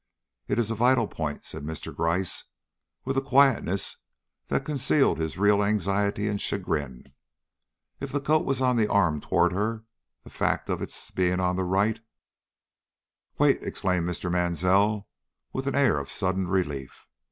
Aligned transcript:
"It 0.47 0.57
is 0.57 0.71
a 0.71 0.81
vital 0.81 1.07
point," 1.07 1.45
said 1.45 1.63
Mr. 1.63 1.95
Gryce, 1.95 2.45
with 3.05 3.17
a 3.17 3.21
quietness 3.21 3.97
that 4.47 4.65
concealed 4.65 5.19
his 5.19 5.37
real 5.37 5.63
anxiety 5.63 6.27
and 6.27 6.41
chagrin. 6.41 7.13
"If 7.99 8.11
the 8.11 8.19
coat 8.19 8.43
was 8.43 8.61
on 8.61 8.77
the 8.77 8.87
arm 8.87 9.21
toward 9.21 9.53
her, 9.53 9.83
the 10.23 10.31
fact 10.31 10.71
of 10.71 10.81
its 10.81 11.11
being 11.11 11.39
on 11.39 11.55
the 11.55 11.63
right" 11.65 11.99
"Wait!" 13.37 13.61
exclaimed 13.61 14.09
Mr. 14.09 14.31
Mansell, 14.31 15.07
with 15.53 15.67
an 15.67 15.75
air 15.75 15.99
of 15.99 16.09
sudden 16.09 16.47
relief. 16.47 17.05